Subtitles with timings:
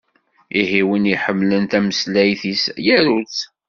[0.61, 3.39] Ihi, win iḥemmlen tameslayt-is yaru-tt!